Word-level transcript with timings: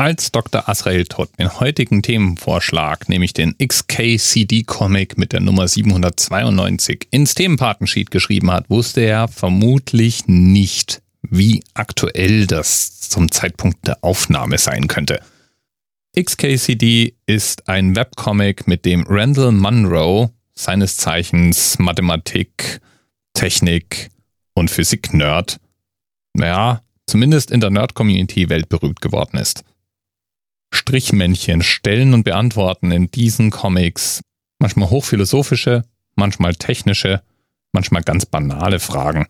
Als 0.00 0.32
Dr. 0.32 0.66
Asrael 0.66 1.04
Todd 1.04 1.28
den 1.38 1.60
heutigen 1.60 2.00
Themenvorschlag, 2.00 3.10
nämlich 3.10 3.34
den 3.34 3.54
XKCD-Comic 3.58 5.18
mit 5.18 5.34
der 5.34 5.40
Nummer 5.40 5.68
792, 5.68 7.08
ins 7.10 7.34
Themenpartensheet 7.34 8.10
geschrieben 8.10 8.50
hat, 8.50 8.70
wusste 8.70 9.02
er 9.02 9.28
vermutlich 9.28 10.26
nicht, 10.26 11.02
wie 11.20 11.62
aktuell 11.74 12.46
das 12.46 13.10
zum 13.10 13.30
Zeitpunkt 13.30 13.86
der 13.86 14.02
Aufnahme 14.02 14.56
sein 14.56 14.88
könnte. 14.88 15.20
XKCD 16.18 17.12
ist 17.26 17.68
ein 17.68 17.94
Webcomic, 17.94 18.66
mit 18.66 18.86
dem 18.86 19.04
Randall 19.06 19.52
Munro, 19.52 20.30
seines 20.54 20.96
Zeichens 20.96 21.78
Mathematik, 21.78 22.80
Technik 23.34 24.08
und 24.54 24.70
Physik-Nerd, 24.70 25.60
naja, 26.32 26.80
zumindest 27.06 27.50
in 27.50 27.60
der 27.60 27.68
Nerd-Community 27.68 28.48
weltberühmt 28.48 29.02
geworden 29.02 29.36
ist. 29.36 29.62
Strichmännchen 30.72 31.62
stellen 31.62 32.14
und 32.14 32.24
beantworten 32.24 32.90
in 32.90 33.10
diesen 33.10 33.50
Comics 33.50 34.20
manchmal 34.60 34.90
hochphilosophische, 34.90 35.84
manchmal 36.14 36.54
technische, 36.54 37.22
manchmal 37.72 38.02
ganz 38.02 38.26
banale 38.26 38.78
Fragen. 38.78 39.26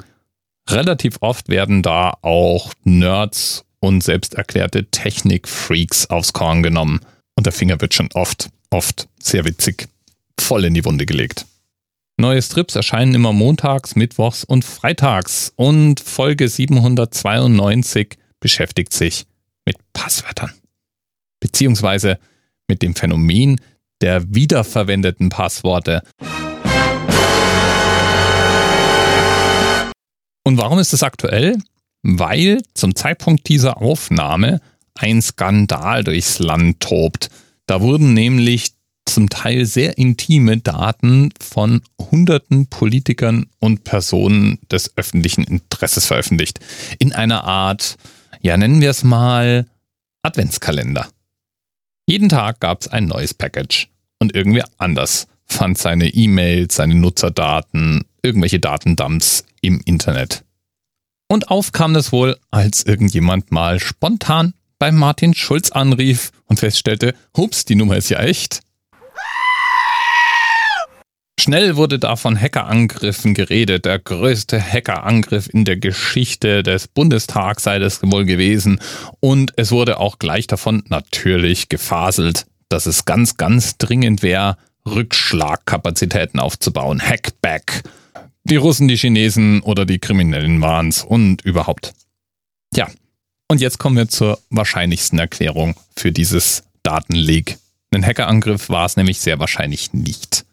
Relativ 0.69 1.17
oft 1.21 1.49
werden 1.49 1.83
da 1.83 2.19
auch 2.23 2.73
Nerds 2.85 3.65
und 3.81 4.03
selbsterklärte 4.03 4.91
Technikfreaks 4.91 6.07
aufs 6.07 6.33
Korn 6.33 6.63
genommen. 6.63 7.01
Und 7.35 7.47
der 7.47 7.53
Finger 7.53 7.81
wird 7.81 7.95
schon 7.95 8.11
oft, 8.13 8.51
oft 8.69 9.09
sehr 9.19 9.45
witzig, 9.45 9.89
voll 10.39 10.65
in 10.67 10.75
die 10.75 10.85
Wunde 10.85 11.07
gelegt. 11.07 11.47
Neue 12.19 12.43
Strips 12.43 12.77
erscheinen 12.77 13.15
immer 13.15 13.33
montags, 13.33 13.97
mittwochs 13.97 14.45
und 14.45 14.65
freitags 14.65 15.53
und 15.57 16.01
Folge 16.01 16.49
792 16.49 18.19
beschäftigt 18.41 18.93
sich 18.93 19.25
mit 19.65 19.77
Passwörtern 19.95 20.53
beziehungsweise 21.41 22.19
mit 22.69 22.83
dem 22.83 22.95
Phänomen 22.95 23.61
der 24.01 24.35
wiederverwendeten 24.35 25.29
Passworte. 25.29 26.03
Und 30.45 30.57
warum 30.57 30.79
ist 30.79 30.93
es 30.93 31.03
aktuell? 31.03 31.59
Weil 32.03 32.63
zum 32.75 32.95
Zeitpunkt 32.95 33.49
dieser 33.49 33.83
Aufnahme 33.83 34.61
ein 34.95 35.21
Skandal 35.21 36.05
durchs 36.05 36.39
Land 36.39 36.81
tobt. 36.81 37.31
Da 37.67 37.81
wurden 37.81 38.15
nämlich 38.15 38.73
zum 39.07 39.29
Teil 39.29 39.67
sehr 39.67 39.99
intime 39.99 40.59
Daten 40.59 41.31
von 41.41 41.83
hunderten 41.99 42.69
Politikern 42.69 43.47
und 43.59 43.85
Personen 43.85 44.59
des 44.71 44.97
öffentlichen 44.97 45.45
Interesses 45.45 46.07
veröffentlicht. 46.07 46.61
In 46.99 47.13
einer 47.13 47.45
Art, 47.45 47.97
ja 48.41 48.57
nennen 48.57 48.81
wir 48.81 48.91
es 48.91 49.03
mal, 49.03 49.67
Adventskalender. 50.23 51.09
Jeden 52.11 52.29
Tag 52.29 52.59
gab 52.59 52.81
es 52.81 52.89
ein 52.89 53.07
neues 53.07 53.35
Package 53.35 53.89
und 54.19 54.35
irgendwer 54.35 54.65
anders 54.79 55.29
fand 55.47 55.79
seine 55.79 56.09
E-Mails, 56.09 56.75
seine 56.75 56.97
Nutzerdaten, 56.97 58.05
irgendwelche 58.21 58.59
Datendumps 58.59 59.45
im 59.61 59.81
Internet. 59.85 60.43
Und 61.29 61.53
auf 61.53 61.71
kam 61.71 61.95
das 61.95 62.11
wohl, 62.11 62.37
als 62.51 62.83
irgendjemand 62.83 63.53
mal 63.53 63.79
spontan 63.79 64.55
bei 64.81 64.91
Martin 64.91 65.35
Schulz 65.35 65.71
anrief 65.71 66.33
und 66.47 66.59
feststellte, 66.59 67.15
hups, 67.37 67.65
die 67.65 67.77
Nummer 67.77 67.97
ist 67.97 68.09
ja 68.09 68.19
echt. 68.19 68.63
Schnell 71.41 71.77
wurde 71.77 71.99
da 71.99 72.17
von 72.17 72.39
Hackerangriffen 72.39 73.33
geredet. 73.33 73.87
Der 73.87 73.99
größte 73.99 74.61
Hackerangriff 74.61 75.49
in 75.49 75.65
der 75.65 75.79
Geschichte 75.79 76.63
des 76.63 76.87
Bundestags 76.87 77.63
sei 77.63 77.79
das 77.79 78.03
wohl 78.03 78.27
gewesen. 78.27 78.79
Und 79.21 79.55
es 79.57 79.73
wurde 79.73 80.01
auch 80.01 80.19
gleich 80.19 80.49
davon 80.49 80.85
natürlich 80.89 81.71
gefaselt, 81.71 82.45
dass 82.69 82.85
es 82.85 83.07
ganz, 83.07 83.39
ganz 83.39 83.79
dringend 83.79 84.23
wäre, 84.23 84.59
Rückschlagkapazitäten 84.87 86.41
aufzubauen. 86.41 87.01
Hackback. 87.01 87.85
Die 88.45 88.57
Russen, 88.57 88.87
die 88.87 88.99
Chinesen 88.99 89.63
oder 89.63 89.87
die 89.87 89.99
Kriminellen 89.99 90.61
waren's 90.61 91.03
und 91.03 91.41
überhaupt. 91.41 91.95
Ja, 92.75 92.87
und 93.49 93.63
jetzt 93.63 93.79
kommen 93.79 93.97
wir 93.97 94.09
zur 94.09 94.39
wahrscheinlichsten 94.51 95.19
Erklärung 95.19 95.75
für 95.97 96.13
dieses 96.13 96.65
Datenleak. 96.83 97.57
Ein 97.95 98.05
Hackerangriff 98.05 98.69
war 98.69 98.85
es 98.85 98.99
nämlich 98.99 99.21
sehr 99.21 99.39
wahrscheinlich 99.39 99.95
nicht. 99.95 100.45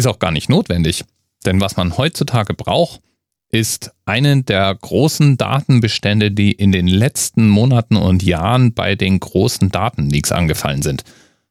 Ist 0.00 0.06
auch 0.06 0.18
gar 0.18 0.30
nicht 0.30 0.48
notwendig, 0.48 1.04
denn 1.44 1.60
was 1.60 1.76
man 1.76 1.98
heutzutage 1.98 2.54
braucht, 2.54 3.02
ist 3.50 3.90
einen 4.06 4.46
der 4.46 4.74
großen 4.74 5.36
Datenbestände, 5.36 6.30
die 6.30 6.52
in 6.52 6.72
den 6.72 6.86
letzten 6.86 7.50
Monaten 7.50 7.96
und 7.96 8.22
Jahren 8.22 8.72
bei 8.72 8.94
den 8.94 9.20
großen 9.20 9.70
Datenleaks 9.70 10.32
angefallen 10.32 10.80
sind. 10.80 11.04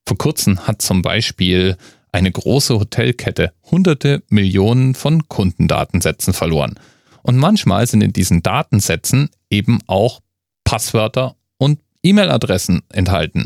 Vor 0.07 0.17
kurzem 0.17 0.65
hat 0.65 0.81
zum 0.81 1.03
Beispiel 1.03 1.77
eine 2.11 2.31
große 2.31 2.79
Hotelkette 2.79 3.53
hunderte 3.69 4.23
Millionen 4.29 4.95
von 4.95 5.29
Kundendatensätzen 5.29 6.33
verloren. 6.33 6.73
Und 7.21 7.37
manchmal 7.37 7.85
sind 7.85 8.01
in 8.01 8.13
diesen 8.13 8.41
Datensätzen 8.41 9.29
eben 9.51 9.77
auch 9.85 10.21
Passwörter 10.63 11.35
und 11.59 11.77
E-Mail-Adressen 12.01 12.81
enthalten. 12.89 13.45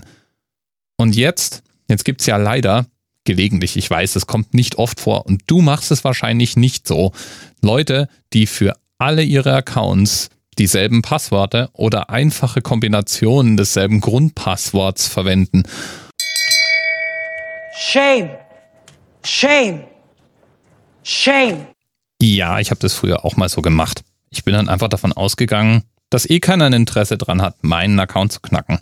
Und 0.95 1.13
jetzt, 1.17 1.61
jetzt 1.89 2.05
gibt 2.05 2.21
es 2.21 2.27
ja 2.27 2.37
leider 2.37 2.85
gelegentlich, 3.23 3.77
ich 3.77 3.89
weiß, 3.89 4.15
es 4.15 4.27
kommt 4.27 4.53
nicht 4.53 4.77
oft 4.77 4.99
vor 4.99 5.25
und 5.25 5.43
du 5.47 5.61
machst 5.61 5.91
es 5.91 6.03
wahrscheinlich 6.03 6.55
nicht 6.55 6.87
so. 6.87 7.11
Leute, 7.61 8.09
die 8.33 8.47
für 8.47 8.75
alle 8.97 9.23
ihre 9.23 9.53
Accounts 9.53 10.29
dieselben 10.57 11.01
Passwörter 11.01 11.69
oder 11.73 12.09
einfache 12.09 12.61
Kombinationen 12.61 13.57
desselben 13.57 14.01
Grundpassworts 14.01 15.07
verwenden. 15.07 15.63
Shame. 17.75 18.29
Shame. 19.23 19.83
Shame. 21.03 21.67
Ja, 22.21 22.59
ich 22.59 22.69
habe 22.71 22.79
das 22.79 22.93
früher 22.93 23.25
auch 23.25 23.35
mal 23.35 23.49
so 23.49 23.61
gemacht. 23.61 24.03
Ich 24.29 24.43
bin 24.43 24.53
dann 24.53 24.69
einfach 24.69 24.87
davon 24.87 25.11
ausgegangen, 25.11 25.83
dass 26.09 26.29
eh 26.29 26.39
keiner 26.39 26.65
ein 26.65 26.73
Interesse 26.73 27.17
dran 27.17 27.41
hat, 27.41 27.63
meinen 27.63 27.99
Account 27.99 28.31
zu 28.31 28.39
knacken. 28.39 28.79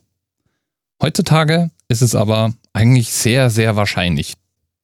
Heutzutage 1.01 1.71
ist 1.91 2.01
es 2.01 2.15
aber 2.15 2.53
eigentlich 2.73 3.09
sehr, 3.09 3.49
sehr 3.49 3.75
wahrscheinlich, 3.75 4.35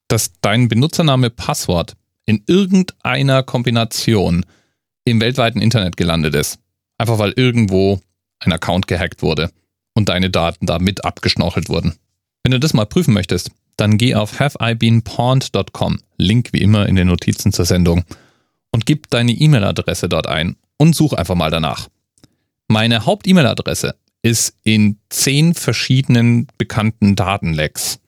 dass 0.09 0.33
dein 0.41 0.67
Benutzername 0.67 1.29
Passwort 1.29 1.93
in 2.25 2.43
irgendeiner 2.45 3.43
Kombination 3.43 4.45
im 5.05 5.21
weltweiten 5.21 5.61
Internet 5.61 5.95
gelandet 5.95 6.35
ist. 6.35 6.59
Einfach 6.97 7.17
weil 7.17 7.31
irgendwo 7.35 8.01
ein 8.39 8.51
Account 8.51 8.87
gehackt 8.87 9.21
wurde 9.21 9.49
und 9.95 10.09
deine 10.09 10.29
Daten 10.29 10.65
da 10.65 10.79
mit 10.79 11.05
abgeschnorchelt 11.05 11.69
wurden. 11.69 11.95
Wenn 12.43 12.51
du 12.51 12.59
das 12.59 12.73
mal 12.73 12.85
prüfen 12.85 13.13
möchtest, 13.13 13.51
dann 13.77 13.97
geh 13.97 14.15
auf 14.15 14.39
haveibeenpawned.com, 14.39 15.99
Link 16.17 16.49
wie 16.51 16.61
immer 16.61 16.87
in 16.87 16.95
den 16.95 17.07
Notizen 17.07 17.53
zur 17.53 17.65
Sendung, 17.65 18.03
und 18.71 18.85
gib 18.85 19.09
deine 19.09 19.31
E-Mail-Adresse 19.31 20.09
dort 20.09 20.27
ein 20.27 20.57
und 20.77 20.95
such 20.95 21.13
einfach 21.13 21.35
mal 21.35 21.51
danach. 21.51 21.87
Meine 22.67 23.05
Haupt-E-Mail-Adresse 23.05 23.95
ist 24.21 24.55
in 24.63 24.99
zehn 25.09 25.53
verschiedenen 25.53 26.47
bekannten 26.57 27.15
Datenlecks. 27.15 27.99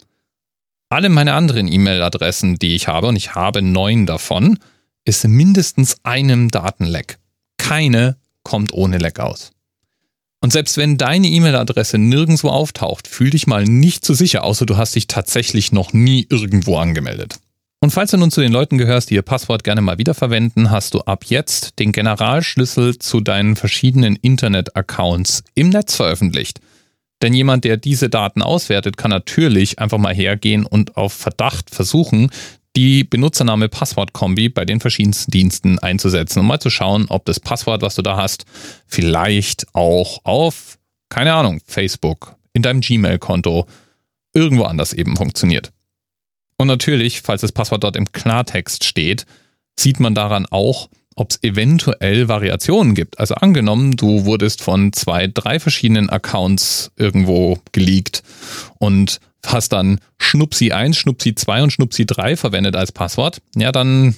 Alle 0.90 1.10
meine 1.10 1.34
anderen 1.34 1.72
E-Mail-Adressen, 1.72 2.58
die 2.58 2.76
ich 2.76 2.88
habe, 2.88 3.08
und 3.08 3.16
ich 3.16 3.36
habe 3.36 3.62
neun 3.62 4.06
davon, 4.06 4.58
ist 5.06 5.24
in 5.24 5.32
mindestens 5.32 5.98
einem 6.04 6.50
Datenleck. 6.50 7.20
Keine 7.58 8.18
kommt 8.44 8.74
ohne 8.74 8.98
Leck 8.98 9.20
aus. 9.20 9.52
Und 10.42 10.54
selbst 10.54 10.78
wenn 10.78 10.98
deine 10.98 11.28
E-Mail-Adresse 11.28 11.98
nirgendwo 11.98 12.50
auftaucht, 12.50 13.08
fühl 13.08 13.30
dich 13.30 13.46
mal 13.46 13.66
nicht 13.66 14.06
so 14.06 14.14
sicher, 14.14 14.44
außer 14.44 14.66
du 14.66 14.78
hast 14.78 14.96
dich 14.96 15.08
tatsächlich 15.08 15.72
noch 15.72 15.94
nie 15.94 16.26
irgendwo 16.30 16.78
angemeldet. 16.78 17.40
Und 17.82 17.92
falls 17.92 18.12
du 18.12 18.18
nun 18.18 18.30
zu 18.30 18.42
den 18.42 18.52
Leuten 18.52 18.78
gehörst, 18.78 19.10
die 19.10 19.16
ihr 19.16 19.22
Passwort 19.22 19.64
gerne 19.64 19.80
mal 19.80 19.98
wiederverwenden, 19.98 20.70
hast 20.70 20.94
du 20.94 21.00
ab 21.02 21.24
jetzt 21.26 21.80
den 21.80 21.94
Generalschlüssel 21.94 23.00
zu 23.00 23.22
deinen 23.22 23.56
verschiedenen 23.56 24.18
Internet-Accounts 24.18 25.44
im 25.56 25.70
Netz 25.70 25.96
veröffentlicht. 25.96 26.60
Denn 27.22 27.34
jemand, 27.34 27.64
der 27.64 27.78
diese 27.78 28.10
Daten 28.10 28.42
auswertet, 28.42 28.98
kann 28.98 29.12
natürlich 29.12 29.80
einfach 29.80 29.98
mal 29.98 30.14
hergehen 30.14 30.66
und 30.66 30.98
auf 30.98 31.14
Verdacht 31.14 31.70
versuchen, 31.70 32.32
die 32.76 33.06
Benutzername-Passwort-Kombi 33.06 34.50
bei 34.50 34.66
den 34.66 34.82
verschiedensten 34.82 35.32
Diensten 35.32 35.80
einzusetzen, 35.80 36.40
um 36.40 36.48
mal 36.48 36.60
zu 36.60 36.70
schauen, 36.70 37.06
ob 37.08 37.26
das 37.26 37.40
Passwort, 37.40 37.82
was 37.82 37.96
du 37.96 38.02
da 38.02 38.18
hast, 38.18 38.46
vielleicht 38.88 39.74
auch 39.74 40.20
auf, 40.26 40.78
keine 41.10 41.34
Ahnung, 41.34 41.62
Facebook, 41.66 42.36
in 42.52 42.62
deinem 42.62 42.82
Gmail-Konto, 42.82 43.68
irgendwo 44.34 44.64
anders 44.64 44.94
eben 44.94 45.16
funktioniert. 45.16 45.72
Und 46.60 46.68
natürlich, 46.68 47.22
falls 47.22 47.40
das 47.40 47.54
Passwort 47.54 47.86
dort 47.86 47.96
im 47.96 48.12
Klartext 48.12 48.84
steht, 48.84 49.26
sieht 49.80 50.02
man 50.02 50.14
daran 50.14 50.46
auch, 50.46 50.90
ob 51.16 51.32
es 51.32 51.40
eventuell 51.42 52.28
Variationen 52.28 52.96
gibt. 52.96 53.18
Also 53.18 53.36
angenommen, 53.36 53.96
du 53.96 54.26
wurdest 54.26 54.62
von 54.62 54.92
zwei, 54.92 55.28
drei 55.28 55.62
verschiedenen 55.62 56.10
Accounts 56.10 56.92
irgendwo 56.98 57.60
geleakt 57.72 58.24
und 58.78 59.22
hast 59.46 59.70
dann 59.72 60.00
Schnupsi 60.18 60.74
1, 60.74 60.98
Schnupsi 60.98 61.34
2 61.34 61.64
und 61.64 61.72
Schnupsi 61.72 62.06
3 62.06 62.36
verwendet 62.36 62.76
als 62.76 62.92
Passwort, 62.92 63.42
ja, 63.56 63.72
dann 63.72 64.16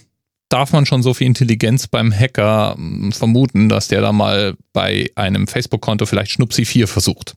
darf 0.49 0.73
man 0.73 0.87
schon 0.87 1.03
so 1.03 1.13
viel 1.13 1.27
Intelligenz 1.27 1.87
beim 1.87 2.11
Hacker 2.11 2.73
hm, 2.75 3.11
vermuten, 3.11 3.69
dass 3.69 3.87
der 3.87 4.01
da 4.01 4.11
mal 4.11 4.55
bei 4.73 5.11
einem 5.13 5.45
Facebook-Konto 5.45 6.07
vielleicht 6.07 6.31
Schnupsi 6.31 6.65
4 6.65 6.87
versucht. 6.87 7.35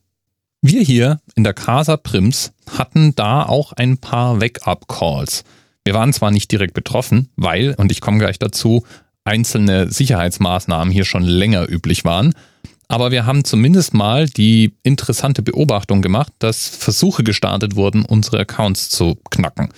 Wir 0.66 0.81
hier 0.81 1.20
in 1.34 1.44
der 1.44 1.52
Casa 1.52 1.99
Prims 1.99 2.55
hatten 2.70 3.14
da 3.14 3.43
auch 3.43 3.75
ein 3.75 3.99
paar 3.99 4.40
Wake-up-Calls. 4.40 5.44
Wir 5.84 5.93
waren 5.93 6.14
zwar 6.14 6.31
nicht 6.31 6.50
direkt 6.50 6.72
betroffen, 6.72 7.28
weil, 7.37 7.75
und 7.75 7.93
ich 7.93 8.00
komme 8.00 8.16
gleich 8.16 8.38
dazu, 8.38 8.82
einzelne 9.25 9.90
Sicherheitsmaßnahmen 9.90 10.90
hier 10.90 11.05
schon 11.05 11.22
länger 11.22 11.70
üblich 11.70 12.06
waren, 12.06 12.32
aber 12.88 13.11
wir 13.11 13.26
haben 13.26 13.44
zumindest 13.44 13.93
mal 13.93 14.26
die 14.26 14.72
interessante 14.82 15.43
Beobachtung 15.43 16.00
gemacht, 16.00 16.32
dass 16.38 16.67
Versuche 16.67 17.25
gestartet 17.25 17.76
wurden, 17.76 18.06
unsere 18.06 18.38
Accounts 18.38 18.88
zu 18.88 19.19
knacken. 19.31 19.69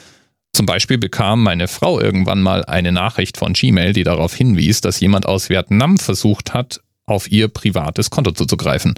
Zum 0.53 0.67
Beispiel 0.67 0.99
bekam 0.99 1.43
meine 1.43 1.67
Frau 1.67 1.99
irgendwann 1.99 2.43
mal 2.43 2.65
eine 2.65 2.93
Nachricht 2.93 3.39
von 3.39 3.55
Gmail, 3.55 3.93
die 3.93 4.05
darauf 4.05 4.37
hinwies, 4.37 4.83
dass 4.83 5.01
jemand 5.01 5.27
aus 5.27 5.49
Vietnam 5.49 5.99
versucht 5.99 6.55
hat, 6.55 6.81
auf 7.07 7.29
ihr 7.29 7.49
privates 7.49 8.11
Konto 8.11 8.31
zuzugreifen. 8.31 8.95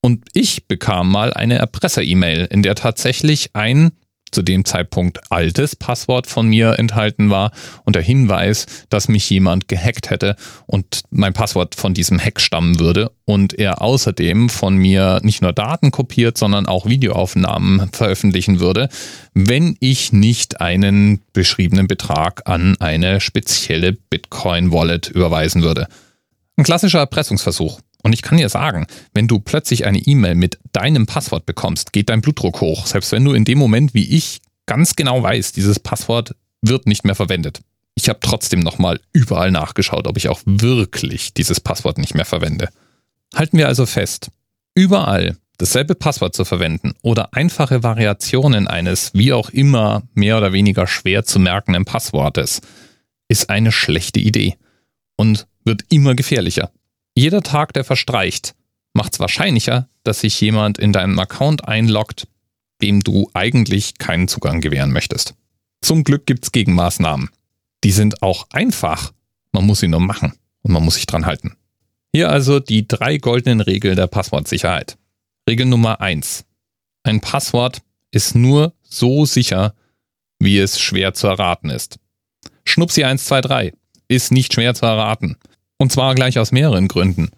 Und 0.00 0.24
ich 0.32 0.66
bekam 0.68 1.10
mal 1.10 1.32
eine 1.32 1.58
Erpresser-E-Mail, 1.58 2.46
in 2.50 2.62
der 2.62 2.74
tatsächlich 2.74 3.50
ein 3.54 3.92
zu 4.30 4.42
dem 4.42 4.64
Zeitpunkt 4.64 5.20
altes 5.30 5.76
Passwort 5.76 6.26
von 6.26 6.48
mir 6.48 6.78
enthalten 6.78 7.30
war 7.30 7.52
und 7.84 7.96
der 7.96 8.02
Hinweis, 8.02 8.66
dass 8.90 9.08
mich 9.08 9.28
jemand 9.30 9.68
gehackt 9.68 10.10
hätte 10.10 10.36
und 10.66 11.02
mein 11.10 11.32
Passwort 11.32 11.74
von 11.74 11.94
diesem 11.94 12.18
Hack 12.18 12.40
stammen 12.40 12.78
würde 12.78 13.10
und 13.24 13.54
er 13.54 13.82
außerdem 13.82 14.48
von 14.48 14.76
mir 14.76 15.20
nicht 15.22 15.42
nur 15.42 15.52
Daten 15.52 15.90
kopiert, 15.90 16.38
sondern 16.38 16.66
auch 16.66 16.86
Videoaufnahmen 16.86 17.90
veröffentlichen 17.92 18.60
würde, 18.60 18.88
wenn 19.34 19.76
ich 19.80 20.12
nicht 20.12 20.60
einen 20.60 21.22
beschriebenen 21.32 21.86
Betrag 21.86 22.42
an 22.46 22.76
eine 22.80 23.20
spezielle 23.20 23.92
Bitcoin-Wallet 23.92 25.08
überweisen 25.08 25.62
würde. 25.62 25.88
Ein 26.56 26.64
klassischer 26.64 26.98
Erpressungsversuch. 26.98 27.80
Und 28.02 28.12
ich 28.12 28.22
kann 28.22 28.38
dir 28.38 28.48
sagen, 28.48 28.86
wenn 29.12 29.28
du 29.28 29.40
plötzlich 29.40 29.86
eine 29.86 29.98
E-Mail 29.98 30.34
mit 30.34 30.58
deinem 30.72 31.06
Passwort 31.06 31.46
bekommst, 31.46 31.92
geht 31.92 32.08
dein 32.08 32.20
Blutdruck 32.20 32.60
hoch, 32.60 32.86
selbst 32.86 33.12
wenn 33.12 33.24
du 33.24 33.32
in 33.32 33.44
dem 33.44 33.58
Moment 33.58 33.94
wie 33.94 34.08
ich 34.16 34.40
ganz 34.66 34.94
genau 34.96 35.22
weißt, 35.22 35.56
dieses 35.56 35.80
Passwort 35.80 36.34
wird 36.62 36.86
nicht 36.86 37.04
mehr 37.04 37.14
verwendet. 37.14 37.60
Ich 37.94 38.08
habe 38.08 38.20
trotzdem 38.22 38.60
nochmal 38.60 39.00
überall 39.12 39.50
nachgeschaut, 39.50 40.06
ob 40.06 40.16
ich 40.16 40.28
auch 40.28 40.40
wirklich 40.44 41.34
dieses 41.34 41.60
Passwort 41.60 41.98
nicht 41.98 42.14
mehr 42.14 42.24
verwende. 42.24 42.68
Halten 43.34 43.58
wir 43.58 43.66
also 43.66 43.86
fest, 43.86 44.30
überall 44.74 45.36
dasselbe 45.58 45.96
Passwort 45.96 46.34
zu 46.34 46.44
verwenden 46.44 46.94
oder 47.02 47.34
einfache 47.34 47.82
Variationen 47.82 48.68
eines 48.68 49.10
wie 49.14 49.32
auch 49.32 49.50
immer 49.50 50.02
mehr 50.14 50.38
oder 50.38 50.52
weniger 50.52 50.86
schwer 50.86 51.24
zu 51.24 51.40
merkenden 51.40 51.84
Passwortes 51.84 52.60
ist 53.26 53.50
eine 53.50 53.72
schlechte 53.72 54.20
Idee 54.20 54.56
und 55.16 55.46
wird 55.64 55.82
immer 55.90 56.14
gefährlicher. 56.14 56.70
Jeder 57.18 57.42
Tag, 57.42 57.72
der 57.72 57.82
verstreicht, 57.82 58.54
macht 58.92 59.14
es 59.14 59.18
wahrscheinlicher, 59.18 59.88
dass 60.04 60.20
sich 60.20 60.40
jemand 60.40 60.78
in 60.78 60.92
deinem 60.92 61.18
Account 61.18 61.66
einloggt, 61.66 62.28
dem 62.80 63.00
du 63.00 63.28
eigentlich 63.34 63.98
keinen 63.98 64.28
Zugang 64.28 64.60
gewähren 64.60 64.92
möchtest. 64.92 65.34
Zum 65.80 66.04
Glück 66.04 66.26
gibt 66.26 66.44
es 66.44 66.52
Gegenmaßnahmen. 66.52 67.30
Die 67.82 67.90
sind 67.90 68.22
auch 68.22 68.46
einfach. 68.50 69.12
Man 69.50 69.66
muss 69.66 69.80
sie 69.80 69.88
nur 69.88 69.98
machen 69.98 70.34
und 70.62 70.70
man 70.70 70.84
muss 70.84 70.94
sich 70.94 71.06
dran 71.06 71.26
halten. 71.26 71.56
Hier 72.14 72.30
also 72.30 72.60
die 72.60 72.86
drei 72.86 73.18
goldenen 73.18 73.62
Regeln 73.62 73.96
der 73.96 74.06
Passwortsicherheit. 74.06 74.96
Regel 75.50 75.66
Nummer 75.66 76.00
eins: 76.00 76.44
Ein 77.02 77.20
Passwort 77.20 77.82
ist 78.12 78.36
nur 78.36 78.74
so 78.84 79.26
sicher, 79.26 79.74
wie 80.38 80.60
es 80.60 80.78
schwer 80.78 81.14
zu 81.14 81.26
erraten 81.26 81.70
ist. 81.70 81.98
Schnupsi 82.64 83.02
123 83.02 83.76
ist 84.06 84.30
nicht 84.30 84.54
schwer 84.54 84.76
zu 84.76 84.86
erraten. 84.86 85.36
Und 85.78 85.92
zwar 85.92 86.14
gleich 86.14 86.38
aus 86.38 86.52
mehreren 86.52 86.88
Gründen. 86.88 87.30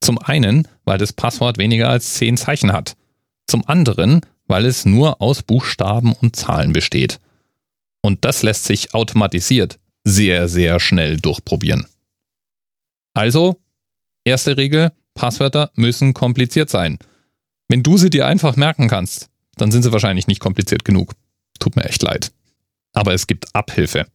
Zum 0.00 0.18
einen, 0.18 0.66
weil 0.84 0.98
das 0.98 1.12
Passwort 1.12 1.58
weniger 1.58 1.88
als 1.88 2.14
zehn 2.14 2.36
Zeichen 2.36 2.72
hat. 2.72 2.96
Zum 3.46 3.66
anderen, 3.66 4.22
weil 4.46 4.66
es 4.66 4.84
nur 4.84 5.20
aus 5.20 5.42
Buchstaben 5.42 6.12
und 6.12 6.34
Zahlen 6.34 6.72
besteht. 6.72 7.20
Und 8.00 8.24
das 8.24 8.42
lässt 8.42 8.64
sich 8.64 8.94
automatisiert 8.94 9.78
sehr, 10.04 10.48
sehr 10.48 10.80
schnell 10.80 11.18
durchprobieren. 11.18 11.86
Also, 13.14 13.60
erste 14.24 14.56
Regel, 14.56 14.90
Passwörter 15.14 15.70
müssen 15.74 16.14
kompliziert 16.14 16.70
sein. 16.70 16.98
Wenn 17.68 17.82
du 17.82 17.96
sie 17.96 18.10
dir 18.10 18.26
einfach 18.26 18.56
merken 18.56 18.88
kannst, 18.88 19.28
dann 19.56 19.70
sind 19.70 19.82
sie 19.82 19.92
wahrscheinlich 19.92 20.26
nicht 20.26 20.40
kompliziert 20.40 20.84
genug. 20.84 21.14
Tut 21.58 21.76
mir 21.76 21.84
echt 21.84 22.02
leid. 22.02 22.32
Aber 22.92 23.14
es 23.14 23.26
gibt 23.26 23.54
Abhilfe. 23.54 24.06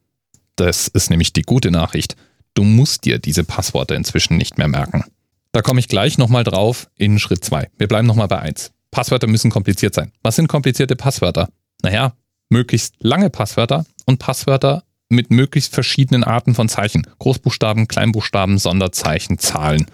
Das 0.56 0.88
ist 0.88 1.10
nämlich 1.10 1.34
die 1.34 1.44
gute 1.44 1.72
Nachricht. 1.72 2.16
Du 2.58 2.64
musst 2.64 3.06
dir 3.06 3.20
diese 3.20 3.44
Passworte 3.44 3.94
inzwischen 3.94 4.36
nicht 4.36 4.58
mehr 4.58 4.68
merken. 4.68 5.04
Da 5.52 5.62
komme 5.62 5.80
ich 5.80 5.88
gleich 5.88 6.18
nochmal 6.18 6.44
drauf 6.44 6.90
in 6.96 7.20
Schritt 7.20 7.46
2. 7.46 7.70
Wir 7.78 7.88
bleiben 7.88 8.08
nochmal 8.08 8.28
bei 8.28 8.40
1. 8.40 8.72
Passwörter 8.90 9.28
müssen 9.28 9.52
kompliziert 9.52 9.94
sein. 9.94 10.12
Was 10.24 10.38
sind 10.38 10.48
komplizierte 10.48 10.96
Passwörter? 10.96 11.50
Naja, 11.84 12.14
möglichst 12.50 12.96
lange 12.98 13.30
Passwörter 13.30 13.86
und 14.08 14.18
Passwörter 14.18 14.84
mit 15.08 15.30
möglichst 15.30 15.72
verschiedenen 15.72 16.24
Arten 16.24 16.56
von 16.56 16.68
Zeichen. 16.68 17.06
Großbuchstaben, 17.20 17.88
Kleinbuchstaben, 17.88 18.58
Sonderzeichen, 18.58 19.38
Zahlen. 19.38 19.86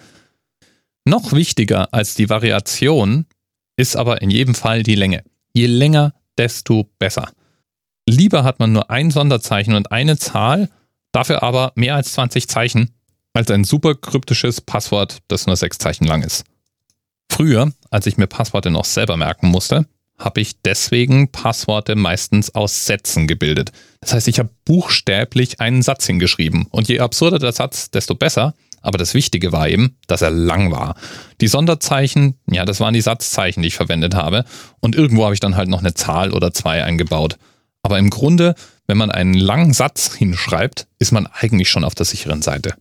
Noch 1.04 1.34
wichtiger 1.34 1.94
als 1.94 2.16
die 2.16 2.30
Variation 2.30 3.26
ist 3.76 3.98
aber 3.98 4.22
in 4.22 4.30
jedem 4.30 4.56
Fall 4.56 4.84
die 4.84 4.96
Länge. 4.96 5.26
Je 5.52 5.66
länger, 5.66 6.14
desto 6.38 6.90
besser. 6.98 7.30
Lieber 8.08 8.46
hat 8.46 8.60
man 8.60 8.72
nur 8.72 8.90
ein 8.90 9.12
Sonderzeichen 9.12 9.76
und 9.76 9.92
eine 9.92 10.18
Zahl 10.18 10.70
Dafür 11.14 11.44
aber 11.44 11.72
mehr 11.76 11.96
als 11.96 12.12
20 12.14 12.50
Zeichen 12.50 12.94
als 13.34 13.50
ein 13.50 13.64
super 13.64 13.96
kryptisches 13.96 14.62
Passwort, 14.62 15.20
das 15.28 15.48
nur 15.48 15.56
sechs 15.56 15.78
Zeichen 15.78 16.06
lang 16.06 16.22
ist. 16.22 16.44
Früher, 17.32 17.72
als 17.90 18.06
ich 18.06 18.18
mir 18.18 18.28
Passworte 18.28 18.70
noch 18.70 18.86
selber 18.86 19.18
merken 19.18 19.48
musste, 19.48 19.88
habe 20.20 20.42
ich 20.42 20.62
deswegen 20.62 21.32
Passworte 21.32 21.96
meistens 21.96 22.54
aus 22.54 22.86
Sätzen 22.86 23.28
gebildet. 23.28 23.72
Das 24.02 24.14
heißt, 24.14 24.28
ich 24.28 24.38
habe 24.38 24.52
buchstäblich 24.66 25.60
einen 25.60 25.82
Satz 25.82 26.06
hingeschrieben. 26.06 26.68
Und 26.70 26.88
je 26.88 27.00
absurder 27.00 27.40
der 27.40 27.52
Satz, 27.52 27.90
desto 27.90 28.14
besser. 28.14 28.54
Aber 28.82 28.98
das 28.98 29.14
Wichtige 29.14 29.52
war 29.52 29.68
eben, 29.70 29.98
dass 30.08 30.22
er 30.22 30.30
lang 30.30 30.72
war. 30.72 30.96
Die 31.42 31.48
Sonderzeichen, 31.48 32.38
ja, 32.52 32.66
das 32.66 32.80
waren 32.80 32.94
die 32.94 33.02
Satzzeichen, 33.02 33.62
die 33.62 33.70
ich 33.70 33.76
verwendet 33.76 34.14
habe. 34.14 34.46
Und 34.82 34.96
irgendwo 34.96 35.24
habe 35.24 35.34
ich 35.34 35.40
dann 35.40 35.56
halt 35.56 35.70
noch 35.70 35.80
eine 35.80 35.94
Zahl 35.94 36.32
oder 36.32 36.54
zwei 36.54 36.84
eingebaut. 36.84 37.38
Aber 37.82 37.98
im 37.98 38.10
Grunde 38.10 38.56
wenn 38.88 38.98
man 38.98 39.12
einen 39.12 39.34
langen 39.34 39.74
Satz 39.74 40.14
hinschreibt, 40.16 40.88
ist 41.00 41.12
man 41.12 41.28
eigentlich 41.28 41.70
schon 41.70 41.84
auf 41.84 41.96
der 41.96 42.06
sicheren 42.06 42.42
Seite. 42.42 42.76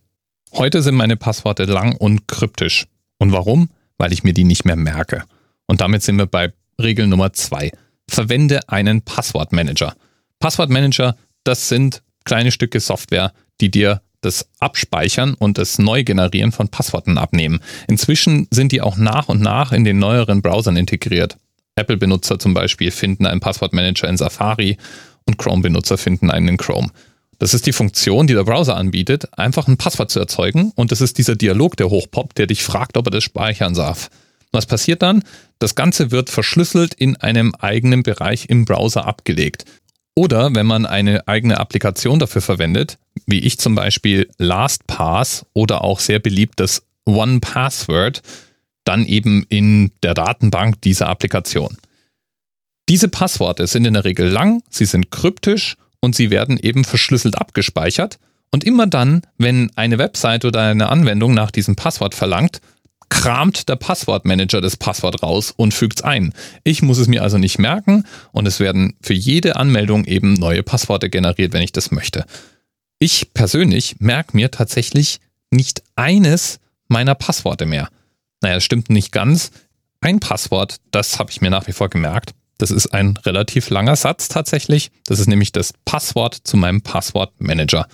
Heute 0.53 0.81
sind 0.81 0.95
meine 0.95 1.17
Passworte 1.17 1.63
lang 1.65 1.95
und 1.95 2.27
kryptisch. 2.27 2.85
Und 3.17 3.31
warum? 3.31 3.69
Weil 3.97 4.13
ich 4.13 4.23
mir 4.23 4.33
die 4.33 4.43
nicht 4.43 4.65
mehr 4.65 4.75
merke. 4.75 5.23
Und 5.65 5.81
damit 5.81 6.03
sind 6.03 6.17
wir 6.17 6.27
bei 6.27 6.53
Regel 6.81 7.07
Nummer 7.07 7.33
zwei. 7.33 7.71
Verwende 8.09 8.69
einen 8.69 9.01
Passwortmanager. 9.01 9.95
Passwortmanager, 10.39 11.15
das 11.43 11.69
sind 11.69 12.03
kleine 12.25 12.51
Stücke 12.51 12.79
Software, 12.79 13.33
die 13.61 13.71
dir 13.71 14.01
das 14.21 14.47
Abspeichern 14.59 15.33
und 15.33 15.57
das 15.57 15.79
Neugenerieren 15.79 16.51
von 16.51 16.69
Passworten 16.69 17.17
abnehmen. 17.17 17.59
Inzwischen 17.87 18.47
sind 18.51 18.71
die 18.71 18.81
auch 18.81 18.97
nach 18.97 19.29
und 19.29 19.41
nach 19.41 19.71
in 19.71 19.83
den 19.83 19.99
neueren 19.99 20.41
Browsern 20.41 20.77
integriert. 20.77 21.37
Apple-Benutzer 21.75 22.39
zum 22.39 22.53
Beispiel 22.53 22.91
finden 22.91 23.25
einen 23.25 23.39
Passwortmanager 23.39 24.07
in 24.07 24.17
Safari 24.17 24.77
und 25.25 25.37
Chrome-Benutzer 25.37 25.97
finden 25.97 26.31
einen 26.31 26.47
in 26.47 26.57
Chrome. 26.57 26.89
Das 27.39 27.53
ist 27.53 27.65
die 27.65 27.73
Funktion, 27.73 28.27
die 28.27 28.33
der 28.33 28.43
Browser 28.43 28.77
anbietet, 28.77 29.37
einfach 29.37 29.67
ein 29.67 29.77
Passwort 29.77 30.11
zu 30.11 30.19
erzeugen 30.19 30.71
und 30.75 30.91
das 30.91 31.01
ist 31.01 31.17
dieser 31.17 31.35
Dialog, 31.35 31.75
der 31.77 31.89
hochpoppt, 31.89 32.37
der 32.37 32.47
dich 32.47 32.63
fragt, 32.63 32.97
ob 32.97 33.07
er 33.07 33.11
das 33.11 33.23
speichern 33.23 33.73
darf. 33.73 34.09
Was 34.51 34.65
passiert 34.65 35.01
dann? 35.01 35.23
Das 35.59 35.75
Ganze 35.75 36.11
wird 36.11 36.29
verschlüsselt 36.29 36.93
in 36.93 37.17
einem 37.17 37.53
eigenen 37.55 38.03
Bereich 38.03 38.45
im 38.49 38.65
Browser 38.65 39.05
abgelegt. 39.05 39.65
Oder 40.15 40.53
wenn 40.53 40.67
man 40.67 40.85
eine 40.85 41.27
eigene 41.27 41.59
Applikation 41.59 42.19
dafür 42.19 42.41
verwendet, 42.41 42.99
wie 43.25 43.39
ich 43.39 43.57
zum 43.57 43.73
Beispiel 43.73 44.29
LastPass 44.37 45.45
oder 45.53 45.83
auch 45.83 45.99
sehr 45.99 46.19
beliebt 46.19 46.59
das 46.59 46.83
OnePassword, 47.05 48.21
dann 48.83 49.05
eben 49.05 49.45
in 49.49 49.91
der 50.03 50.13
Datenbank 50.13 50.81
dieser 50.81 51.07
Applikation. 51.07 51.77
Diese 52.89 53.07
Passworte 53.07 53.67
sind 53.67 53.85
in 53.85 53.93
der 53.93 54.03
Regel 54.03 54.27
lang, 54.27 54.61
sie 54.69 54.85
sind 54.85 55.11
kryptisch 55.11 55.77
und 55.99 56.15
sie 56.15 56.29
werden 56.29 56.57
eben 56.57 56.83
verschlüsselt 56.83 57.37
abgespeichert. 57.37 58.19
Und 58.51 58.63
immer 58.63 58.87
dann, 58.87 59.23
wenn 59.37 59.71
eine 59.75 59.97
Website 59.97 60.45
oder 60.45 60.61
eine 60.61 60.89
Anwendung 60.89 61.33
nach 61.33 61.49
diesem 61.49 61.75
Passwort 61.75 62.13
verlangt, 62.13 62.61
kramt 63.09 63.69
der 63.69 63.75
Passwortmanager 63.75 64.59
das 64.59 64.75
Passwort 64.75 65.23
raus 65.23 65.53
und 65.55 65.73
fügt 65.73 65.99
es 65.99 66.03
ein. 66.03 66.33
Ich 66.63 66.81
muss 66.81 66.97
es 66.97 67.07
mir 67.07 67.23
also 67.23 67.37
nicht 67.37 67.57
merken 67.57 68.05
und 68.31 68.47
es 68.47 68.59
werden 68.59 68.95
für 69.01 69.13
jede 69.13 69.55
Anmeldung 69.55 70.05
eben 70.05 70.33
neue 70.33 70.63
Passworte 70.63 71.09
generiert, 71.09 71.53
wenn 71.53 71.61
ich 71.61 71.71
das 71.71 71.91
möchte. 71.91 72.25
Ich 72.99 73.33
persönlich 73.33 73.97
merke 73.99 74.35
mir 74.35 74.51
tatsächlich 74.51 75.19
nicht 75.51 75.83
eines 75.95 76.59
meiner 76.87 77.15
Passworte 77.15 77.65
mehr. 77.65 77.89
Naja, 78.41 78.55
das 78.55 78.63
stimmt 78.63 78.89
nicht 78.89 79.11
ganz. 79.11 79.51
Ein 80.01 80.19
Passwort, 80.19 80.77
das 80.91 81.19
habe 81.19 81.31
ich 81.31 81.39
mir 81.39 81.49
nach 81.49 81.67
wie 81.67 81.71
vor 81.71 81.89
gemerkt. 81.89 82.33
Das 82.63 82.71
ist 82.71 82.93
ein 82.93 83.17
relativ 83.25 83.69
langer 83.71 83.97
Satz 83.97 84.29
tatsächlich. 84.29 84.89
Das 85.05 85.19
ist 85.19 85.27
nämlich 85.27 85.51
das 85.51 85.73
Passwort 85.83 86.33
zu 86.45 86.55
meinem 86.55 86.81
Passwortmanager. 86.81 87.89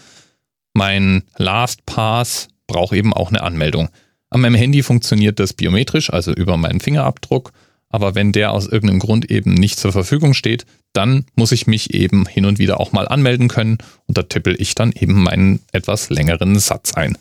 Mein 0.75 1.23
LastPass 1.37 2.49
braucht 2.67 2.93
eben 2.93 3.11
auch 3.11 3.29
eine 3.29 3.41
Anmeldung. 3.41 3.89
An 4.29 4.41
meinem 4.41 4.53
Handy 4.53 4.83
funktioniert 4.83 5.39
das 5.39 5.53
biometrisch, 5.53 6.13
also 6.13 6.31
über 6.33 6.55
meinen 6.55 6.81
Fingerabdruck. 6.81 7.51
aber 7.89 8.13
wenn 8.13 8.31
der 8.31 8.51
aus 8.51 8.67
irgendeinem 8.67 8.99
Grund 8.99 9.31
eben 9.31 9.55
nicht 9.55 9.79
zur 9.79 9.91
Verfügung 9.91 10.35
steht, 10.35 10.67
dann 10.93 11.25
muss 11.33 11.51
ich 11.51 11.65
mich 11.65 11.95
eben 11.95 12.27
hin 12.27 12.45
und 12.45 12.59
wieder 12.59 12.79
auch 12.79 12.91
mal 12.91 13.07
anmelden 13.07 13.47
können 13.47 13.79
und 14.05 14.19
da 14.19 14.21
tippel 14.21 14.55
ich 14.61 14.75
dann 14.75 14.91
eben 14.91 15.23
meinen 15.23 15.61
etwas 15.71 16.11
längeren 16.11 16.59
Satz 16.59 16.93
ein. 16.93 17.17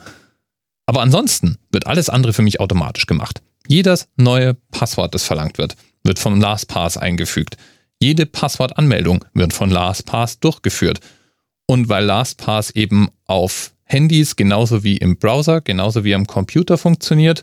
Aber 0.84 1.00
ansonsten 1.00 1.56
wird 1.72 1.86
alles 1.86 2.10
andere 2.10 2.34
für 2.34 2.42
mich 2.42 2.60
automatisch 2.60 3.06
gemacht. 3.06 3.40
Jedes 3.66 4.08
neue 4.16 4.52
Passwort, 4.70 5.14
das 5.14 5.24
verlangt 5.24 5.56
wird, 5.56 5.76
wird 6.08 6.18
vom 6.18 6.40
LastPass 6.40 6.96
eingefügt. 6.96 7.56
Jede 8.00 8.26
Passwortanmeldung 8.26 9.24
wird 9.34 9.52
von 9.52 9.70
LastPass 9.70 10.40
durchgeführt. 10.40 10.98
Und 11.66 11.88
weil 11.88 12.04
LastPass 12.04 12.70
eben 12.70 13.10
auf 13.26 13.72
Handys 13.84 14.34
genauso 14.34 14.82
wie 14.82 14.96
im 14.96 15.18
Browser, 15.18 15.60
genauso 15.60 16.02
wie 16.02 16.14
am 16.14 16.26
Computer 16.26 16.78
funktioniert, 16.78 17.42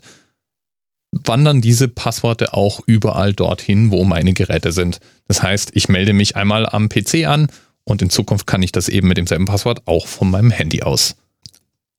wandern 1.12 1.60
diese 1.60 1.88
Passworte 1.88 2.52
auch 2.52 2.80
überall 2.86 3.32
dorthin, 3.32 3.90
wo 3.90 4.04
meine 4.04 4.32
Geräte 4.32 4.72
sind. 4.72 5.00
Das 5.28 5.42
heißt, 5.42 5.70
ich 5.74 5.88
melde 5.88 6.12
mich 6.12 6.36
einmal 6.36 6.66
am 6.66 6.88
PC 6.88 7.26
an 7.26 7.48
und 7.84 8.02
in 8.02 8.10
Zukunft 8.10 8.46
kann 8.46 8.62
ich 8.62 8.72
das 8.72 8.88
eben 8.88 9.08
mit 9.08 9.16
demselben 9.16 9.46
Passwort 9.46 9.86
auch 9.86 10.06
von 10.06 10.30
meinem 10.30 10.50
Handy 10.50 10.82
aus. 10.82 11.16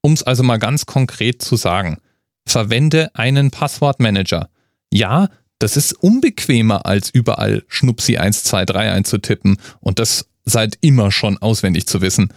Um 0.02 0.14
es 0.14 0.24
also 0.24 0.44
mal 0.44 0.58
ganz 0.58 0.86
konkret 0.86 1.42
zu 1.42 1.56
sagen, 1.56 1.98
verwende 2.46 3.14
einen 3.16 3.52
Passwortmanager. 3.52 4.50
Ja, 4.92 5.30
das 5.60 5.78
ist 5.78 5.94
unbequemer 5.94 6.86
als 6.86 7.10
überall 7.10 7.64
Schnupsi 7.68 8.18
123 8.18 8.76
einzutippen 8.76 9.58
und 9.80 10.00
das 10.00 10.28
seit 10.46 10.78
immer 10.82 11.12
schon 11.12 11.38
auswendig 11.38 11.88
zu 11.88 12.02
wissen. 12.02 12.30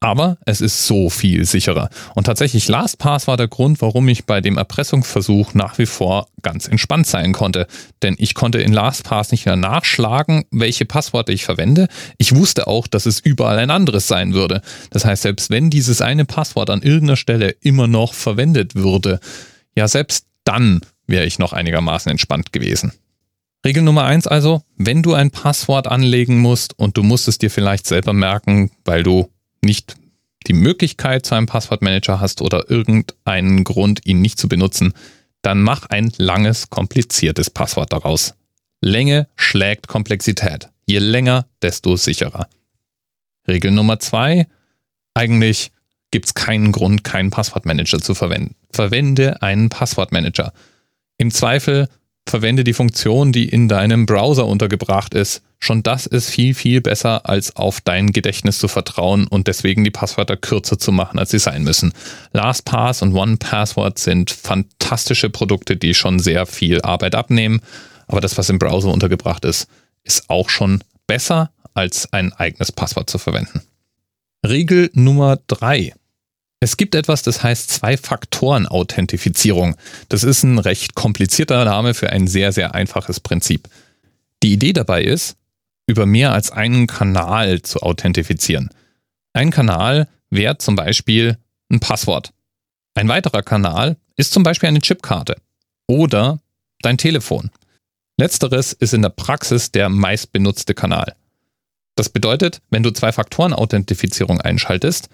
Aber 0.00 0.38
es 0.46 0.60
ist 0.60 0.86
so 0.86 1.10
viel 1.10 1.44
sicherer. 1.44 1.90
Und 2.14 2.24
tatsächlich 2.24 2.68
LastPass 2.68 3.26
war 3.26 3.36
der 3.36 3.48
Grund, 3.48 3.82
warum 3.82 4.06
ich 4.06 4.26
bei 4.26 4.40
dem 4.40 4.56
Erpressungsversuch 4.56 5.54
nach 5.54 5.76
wie 5.78 5.86
vor 5.86 6.28
ganz 6.40 6.68
entspannt 6.68 7.08
sein 7.08 7.32
konnte. 7.32 7.66
Denn 8.02 8.14
ich 8.16 8.34
konnte 8.34 8.60
in 8.60 8.72
LastPass 8.72 9.32
nicht 9.32 9.46
mehr 9.46 9.56
nachschlagen, 9.56 10.44
welche 10.52 10.84
Passworte 10.84 11.32
ich 11.32 11.44
verwende. 11.44 11.88
Ich 12.16 12.32
wusste 12.36 12.68
auch, 12.68 12.86
dass 12.86 13.06
es 13.06 13.18
überall 13.18 13.58
ein 13.58 13.70
anderes 13.70 14.06
sein 14.06 14.34
würde. 14.34 14.62
Das 14.90 15.04
heißt, 15.04 15.22
selbst 15.22 15.50
wenn 15.50 15.68
dieses 15.68 16.00
eine 16.00 16.24
Passwort 16.24 16.70
an 16.70 16.82
irgendeiner 16.82 17.16
Stelle 17.16 17.50
immer 17.60 17.88
noch 17.88 18.14
verwendet 18.14 18.76
würde, 18.76 19.18
ja, 19.74 19.88
selbst 19.88 20.26
dann 20.44 20.80
wäre 21.08 21.26
ich 21.26 21.40
noch 21.40 21.52
einigermaßen 21.52 22.10
entspannt 22.10 22.52
gewesen. 22.52 22.92
Regel 23.66 23.82
Nummer 23.82 24.04
eins 24.04 24.28
also, 24.28 24.62
wenn 24.76 25.02
du 25.02 25.14
ein 25.14 25.32
Passwort 25.32 25.88
anlegen 25.88 26.38
musst 26.38 26.78
und 26.78 26.96
du 26.96 27.02
musst 27.02 27.26
es 27.26 27.38
dir 27.38 27.50
vielleicht 27.50 27.86
selber 27.86 28.12
merken, 28.12 28.70
weil 28.84 29.02
du 29.02 29.28
nicht 29.62 29.96
die 30.46 30.52
Möglichkeit 30.52 31.26
zu 31.26 31.34
einem 31.34 31.46
Passwortmanager 31.46 32.20
hast 32.20 32.40
oder 32.40 32.70
irgendeinen 32.70 33.64
Grund, 33.64 34.06
ihn 34.06 34.20
nicht 34.20 34.38
zu 34.38 34.48
benutzen, 34.48 34.92
dann 35.42 35.62
mach 35.62 35.86
ein 35.86 36.12
langes, 36.16 36.70
kompliziertes 36.70 37.50
Passwort 37.50 37.92
daraus. 37.92 38.34
Länge 38.80 39.28
schlägt 39.34 39.88
Komplexität. 39.88 40.68
Je 40.86 40.98
länger, 40.98 41.46
desto 41.60 41.96
sicherer. 41.96 42.48
Regel 43.46 43.72
Nummer 43.72 43.98
zwei. 43.98 44.46
Eigentlich 45.14 45.72
gibt 46.10 46.26
es 46.26 46.34
keinen 46.34 46.72
Grund, 46.72 47.04
keinen 47.04 47.30
Passwortmanager 47.30 48.00
zu 48.00 48.14
verwenden. 48.14 48.54
Verwende 48.70 49.42
einen 49.42 49.68
Passwortmanager. 49.68 50.52
Im 51.18 51.32
Zweifel 51.32 51.88
verwende 52.28 52.62
die 52.62 52.72
Funktion, 52.72 53.32
die 53.32 53.48
in 53.48 53.68
deinem 53.68 54.06
Browser 54.06 54.46
untergebracht 54.46 55.14
ist. 55.14 55.42
Schon 55.58 55.82
das 55.82 56.06
ist 56.06 56.30
viel, 56.30 56.54
viel 56.54 56.80
besser, 56.80 57.28
als 57.28 57.56
auf 57.56 57.80
dein 57.80 58.12
Gedächtnis 58.12 58.58
zu 58.58 58.68
vertrauen 58.68 59.26
und 59.26 59.48
deswegen 59.48 59.82
die 59.82 59.90
Passwörter 59.90 60.36
kürzer 60.36 60.78
zu 60.78 60.92
machen, 60.92 61.18
als 61.18 61.30
sie 61.30 61.40
sein 61.40 61.64
müssen. 61.64 61.92
LastPass 62.32 63.02
und 63.02 63.14
OnePassword 63.14 63.98
sind 63.98 64.30
fantastische 64.30 65.30
Produkte, 65.30 65.76
die 65.76 65.94
schon 65.94 66.20
sehr 66.20 66.46
viel 66.46 66.80
Arbeit 66.82 67.16
abnehmen. 67.16 67.60
Aber 68.06 68.20
das, 68.20 68.38
was 68.38 68.50
im 68.50 68.58
Browser 68.60 68.92
untergebracht 68.92 69.44
ist, 69.44 69.68
ist 70.04 70.30
auch 70.30 70.48
schon 70.48 70.84
besser, 71.06 71.50
als 71.74 72.12
ein 72.12 72.32
eigenes 72.32 72.70
Passwort 72.70 73.10
zu 73.10 73.18
verwenden. 73.18 73.62
Regel 74.46 74.90
Nummer 74.94 75.38
drei 75.48 75.94
es 76.60 76.76
gibt 76.76 76.94
etwas, 76.94 77.22
das 77.22 77.42
heißt 77.42 77.70
Zwei-Faktoren-Authentifizierung. 77.70 79.76
Das 80.08 80.24
ist 80.24 80.42
ein 80.42 80.58
recht 80.58 80.94
komplizierter 80.94 81.64
Name 81.64 81.94
für 81.94 82.10
ein 82.10 82.26
sehr, 82.26 82.52
sehr 82.52 82.74
einfaches 82.74 83.20
Prinzip. 83.20 83.68
Die 84.42 84.52
Idee 84.52 84.72
dabei 84.72 85.04
ist, 85.04 85.36
über 85.86 86.04
mehr 86.04 86.32
als 86.32 86.50
einen 86.50 86.88
Kanal 86.88 87.62
zu 87.62 87.80
authentifizieren. 87.80 88.70
Ein 89.32 89.50
Kanal 89.50 90.08
wäre 90.30 90.58
zum 90.58 90.74
Beispiel 90.74 91.38
ein 91.70 91.80
Passwort. 91.80 92.32
Ein 92.94 93.08
weiterer 93.08 93.42
Kanal 93.42 93.96
ist 94.16 94.32
zum 94.32 94.42
Beispiel 94.42 94.68
eine 94.68 94.80
Chipkarte 94.80 95.36
oder 95.86 96.40
dein 96.82 96.98
Telefon. 96.98 97.50
Letzteres 98.18 98.72
ist 98.72 98.94
in 98.94 99.02
der 99.02 99.10
Praxis 99.10 99.70
der 99.70 99.88
meistbenutzte 99.88 100.74
Kanal. 100.74 101.14
Das 101.94 102.08
bedeutet, 102.08 102.60
wenn 102.70 102.82
du 102.82 102.90
Zwei-Faktoren-Authentifizierung 102.90 104.40
einschaltest, 104.40 105.08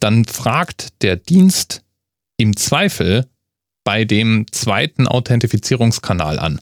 dann 0.00 0.24
fragt 0.24 1.02
der 1.02 1.16
Dienst 1.16 1.82
im 2.36 2.56
Zweifel 2.56 3.26
bei 3.84 4.04
dem 4.04 4.46
zweiten 4.50 5.06
Authentifizierungskanal 5.06 6.38
an. 6.38 6.60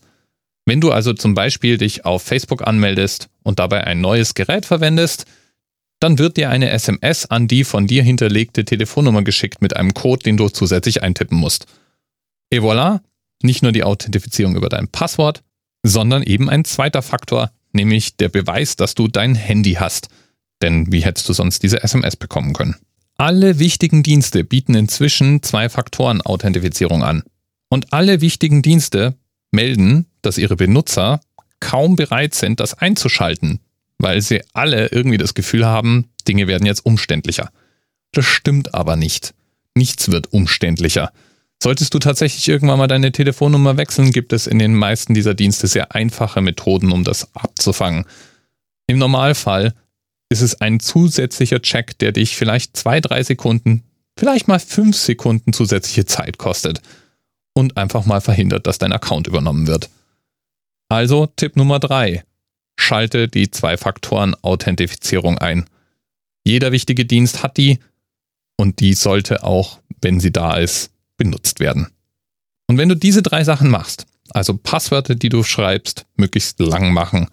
Wenn 0.66 0.80
du 0.80 0.92
also 0.92 1.14
zum 1.14 1.34
Beispiel 1.34 1.78
dich 1.78 2.04
auf 2.04 2.22
Facebook 2.22 2.66
anmeldest 2.66 3.30
und 3.42 3.58
dabei 3.58 3.84
ein 3.84 4.00
neues 4.00 4.34
Gerät 4.34 4.66
verwendest, 4.66 5.24
dann 6.00 6.18
wird 6.18 6.36
dir 6.36 6.50
eine 6.50 6.70
SMS 6.70 7.26
an 7.26 7.48
die 7.48 7.64
von 7.64 7.86
dir 7.86 8.02
hinterlegte 8.02 8.64
Telefonnummer 8.64 9.22
geschickt 9.22 9.62
mit 9.62 9.74
einem 9.76 9.94
Code, 9.94 10.22
den 10.24 10.36
du 10.36 10.48
zusätzlich 10.48 11.02
eintippen 11.02 11.38
musst. 11.38 11.66
Et 12.50 12.60
voilà, 12.60 13.00
nicht 13.42 13.62
nur 13.62 13.72
die 13.72 13.82
Authentifizierung 13.82 14.56
über 14.56 14.68
dein 14.68 14.88
Passwort, 14.88 15.42
sondern 15.82 16.22
eben 16.22 16.48
ein 16.48 16.64
zweiter 16.64 17.02
Faktor, 17.02 17.50
nämlich 17.72 18.16
der 18.16 18.28
Beweis, 18.28 18.76
dass 18.76 18.94
du 18.94 19.08
dein 19.08 19.34
Handy 19.34 19.74
hast. 19.74 20.08
Denn 20.62 20.92
wie 20.92 21.00
hättest 21.00 21.28
du 21.28 21.32
sonst 21.32 21.62
diese 21.62 21.82
SMS 21.82 22.16
bekommen 22.16 22.52
können? 22.52 22.76
Alle 23.20 23.58
wichtigen 23.58 24.04
Dienste 24.04 24.44
bieten 24.44 24.76
inzwischen 24.76 25.42
Zwei-Faktoren-Authentifizierung 25.42 27.02
an. 27.02 27.24
Und 27.68 27.92
alle 27.92 28.20
wichtigen 28.20 28.62
Dienste 28.62 29.16
melden, 29.50 30.06
dass 30.22 30.38
ihre 30.38 30.54
Benutzer 30.54 31.20
kaum 31.58 31.96
bereit 31.96 32.34
sind, 32.34 32.60
das 32.60 32.74
einzuschalten, 32.74 33.58
weil 33.98 34.20
sie 34.20 34.42
alle 34.52 34.86
irgendwie 34.92 35.18
das 35.18 35.34
Gefühl 35.34 35.66
haben, 35.66 36.10
Dinge 36.28 36.46
werden 36.46 36.64
jetzt 36.64 36.86
umständlicher. 36.86 37.50
Das 38.12 38.24
stimmt 38.24 38.74
aber 38.74 38.94
nicht. 38.94 39.34
Nichts 39.74 40.12
wird 40.12 40.32
umständlicher. 40.32 41.10
Solltest 41.60 41.94
du 41.94 41.98
tatsächlich 41.98 42.48
irgendwann 42.48 42.78
mal 42.78 42.86
deine 42.86 43.10
Telefonnummer 43.10 43.76
wechseln, 43.76 44.12
gibt 44.12 44.32
es 44.32 44.46
in 44.46 44.60
den 44.60 44.76
meisten 44.76 45.12
dieser 45.12 45.34
Dienste 45.34 45.66
sehr 45.66 45.92
einfache 45.92 46.40
Methoden, 46.40 46.92
um 46.92 47.02
das 47.02 47.34
abzufangen. 47.34 48.04
Im 48.86 48.98
Normalfall 48.98 49.74
ist 50.28 50.42
es 50.42 50.60
ein 50.60 50.80
zusätzlicher 50.80 51.60
Check, 51.62 51.98
der 51.98 52.12
dich 52.12 52.36
vielleicht 52.36 52.76
zwei, 52.76 53.00
drei 53.00 53.22
Sekunden, 53.22 53.84
vielleicht 54.18 54.48
mal 54.48 54.60
fünf 54.60 54.96
Sekunden 54.96 55.52
zusätzliche 55.52 56.06
Zeit 56.06 56.38
kostet 56.38 56.82
und 57.54 57.76
einfach 57.76 58.04
mal 58.04 58.20
verhindert, 58.20 58.66
dass 58.66 58.78
dein 58.78 58.92
Account 58.92 59.26
übernommen 59.26 59.66
wird. 59.66 59.90
Also 60.88 61.26
Tipp 61.26 61.56
Nummer 61.56 61.78
drei. 61.78 62.24
Schalte 62.80 63.26
die 63.28 63.50
Zwei-Faktoren-Authentifizierung 63.50 65.38
ein. 65.38 65.64
Jeder 66.44 66.70
wichtige 66.72 67.04
Dienst 67.04 67.42
hat 67.42 67.56
die 67.56 67.80
und 68.56 68.80
die 68.80 68.94
sollte 68.94 69.42
auch, 69.42 69.80
wenn 70.00 70.20
sie 70.20 70.30
da 70.30 70.56
ist, 70.56 70.92
benutzt 71.16 71.58
werden. 71.58 71.88
Und 72.68 72.78
wenn 72.78 72.88
du 72.88 72.94
diese 72.94 73.22
drei 73.22 73.42
Sachen 73.44 73.68
machst, 73.68 74.06
also 74.30 74.56
Passwörter, 74.56 75.14
die 75.14 75.28
du 75.28 75.42
schreibst, 75.42 76.06
möglichst 76.16 76.60
lang 76.60 76.92
machen, 76.92 77.28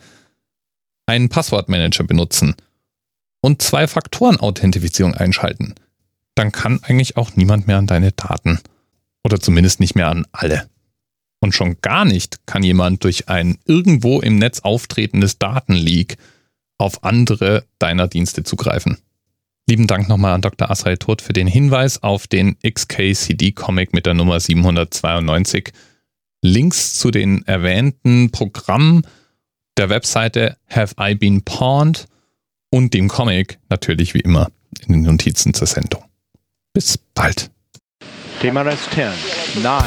einen 1.06 1.30
Passwortmanager 1.30 2.04
benutzen 2.06 2.56
und 3.46 3.62
Zwei-Faktoren-Authentifizierung 3.62 5.14
einschalten, 5.14 5.76
dann 6.34 6.52
kann 6.52 6.80
eigentlich 6.82 7.16
auch 7.16 7.36
niemand 7.36 7.68
mehr 7.68 7.78
an 7.78 7.86
deine 7.86 8.12
Daten. 8.12 8.60
Oder 9.24 9.40
zumindest 9.40 9.80
nicht 9.80 9.94
mehr 9.94 10.08
an 10.08 10.26
alle. 10.32 10.68
Und 11.42 11.54
schon 11.54 11.80
gar 11.82 12.06
nicht 12.06 12.48
kann 12.48 12.64
jemand 12.64 13.04
durch 13.04 13.30
ein 13.30 13.60
irgendwo 13.66 14.20
im 14.20 14.40
Netz 14.40 14.62
auftretendes 14.62 15.38
Datenleak 15.38 16.18
auf 16.80 17.04
andere 17.04 17.66
deiner 17.78 18.08
Dienste 18.08 18.44
zugreifen. 18.44 18.98
Lieben 19.70 19.86
Dank 19.86 20.10
nochmal 20.10 20.34
an 20.34 20.42
Dr. 20.42 20.72
Asrael 20.72 20.98
Todt 20.98 21.22
für 21.22 21.34
den 21.34 21.48
Hinweis 21.48 22.02
auf 22.02 22.26
den 22.26 22.58
XKCD-Comic 22.64 23.94
mit 23.94 24.08
der 24.08 24.16
Nummer 24.16 24.40
792. 24.40 25.72
Links 26.42 26.98
zu 26.98 27.12
den 27.12 27.46
erwähnten 27.46 28.32
Programmen 28.32 29.06
der 29.78 29.90
Webseite 29.90 30.58
Have 30.68 30.96
I 31.00 31.14
Been 31.14 31.44
Pawned 31.44 32.08
und 32.70 32.94
dem 32.94 33.08
Comic 33.08 33.60
natürlich 33.70 34.14
wie 34.14 34.20
immer 34.20 34.50
in 34.88 34.94
den 34.94 35.02
Notizen 35.04 35.54
zur 35.54 35.68
Sendung. 35.68 36.04
Bis 36.74 36.98
bald. 37.14 37.50
TMRS 38.42 38.80
10, 38.94 39.64
9, 39.64 39.84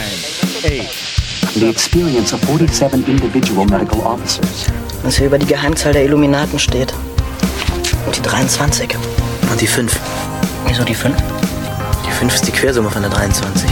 8. 0.65 1.19
The 1.55 1.69
experience 1.69 2.33
of 2.33 2.41
47 2.43 3.07
individual 3.09 3.67
medical 3.67 4.01
officers. 4.01 4.67
Was 5.03 5.17
hier 5.17 5.27
über 5.27 5.39
die 5.39 5.47
Geheimzahl 5.47 5.93
der 5.93 6.05
Illuminaten 6.05 6.59
steht. 6.59 6.93
Und 8.07 8.17
die 8.17 8.23
23. 8.23 8.95
Und 9.51 9.61
die 9.61 9.67
5. 9.67 9.99
Wieso 10.67 10.85
die 10.85 10.95
5? 10.95 11.17
Die 12.07 12.11
5 12.11 12.35
ist 12.35 12.47
die 12.47 12.53
Quersumme 12.53 12.91
von 12.91 13.03
der 13.03 13.11
23. 13.11 13.71